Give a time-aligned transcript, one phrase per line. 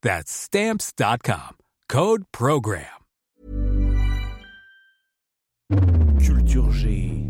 [0.00, 1.56] That's Stamps.com.
[1.88, 2.84] Code Program.
[6.20, 7.24] Culture G.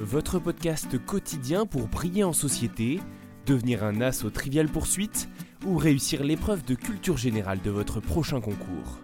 [0.00, 2.98] Votre podcast quotidien pour briller en société,
[3.44, 5.28] devenir un as aux triviales poursuites
[5.66, 9.02] ou réussir l'épreuve de culture générale de votre prochain concours.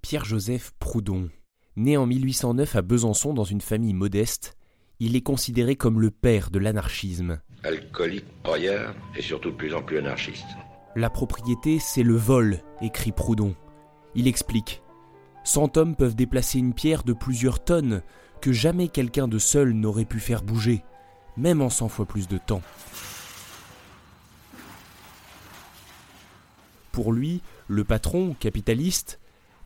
[0.00, 1.30] Pierre-Joseph Proudhon.
[1.76, 4.56] Né en 1809 à Besançon dans une famille modeste,
[4.98, 7.40] il est considéré comme le père de l'anarchisme.
[7.62, 10.48] Alcoolique, broyeur et surtout de plus en plus anarchiste.
[10.94, 13.54] La propriété, c'est le vol, écrit Proudhon.
[14.14, 14.82] Il explique.
[15.42, 18.02] Cent hommes peuvent déplacer une pierre de plusieurs tonnes
[18.42, 20.84] que jamais quelqu'un de seul n'aurait pu faire bouger,
[21.38, 22.60] même en cent fois plus de temps.
[26.92, 29.18] Pour lui, le patron, capitaliste,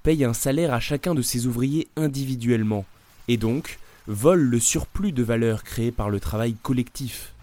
[0.05, 2.85] paye un salaire à chacun de ses ouvriers individuellement,
[3.27, 7.36] et donc vole le surplus de valeur créé par le travail collectif.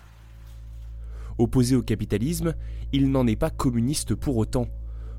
[1.38, 2.54] Opposé au capitalisme,
[2.92, 4.68] il n'en est pas communiste pour autant.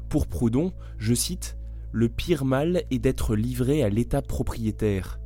[0.08, 1.58] Pour Proudhon, je cite,
[1.92, 5.18] Le pire mal est d'être livré à l'État propriétaire.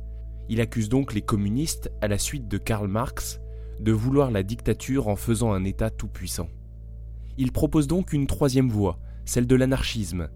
[0.49, 3.39] Il accuse donc les communistes, à la suite de Karl Marx,
[3.79, 6.49] de vouloir la dictature en faisant un État tout-puissant.
[7.37, 10.29] Il propose donc une troisième voie, celle de l'anarchisme.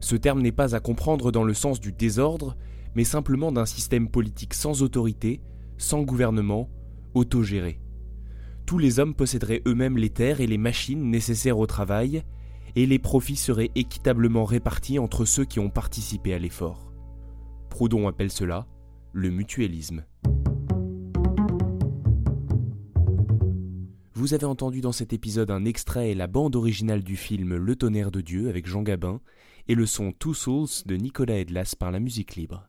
[0.00, 2.56] Ce terme n'est pas à comprendre dans le sens du désordre,
[2.94, 5.42] mais simplement d'un système politique sans autorité,
[5.76, 6.70] sans gouvernement,
[7.14, 7.78] autogéré
[8.68, 12.22] tous les hommes posséderaient eux-mêmes les terres et les machines nécessaires au travail,
[12.76, 16.92] et les profits seraient équitablement répartis entre ceux qui ont participé à l'effort.
[17.70, 18.66] Proudhon appelle cela
[19.14, 20.04] le mutualisme.
[24.12, 27.74] Vous avez entendu dans cet épisode un extrait et la bande originale du film Le
[27.74, 29.22] tonnerre de Dieu avec Jean Gabin
[29.68, 32.68] et le son Two Souls de Nicolas Edlas par la musique libre.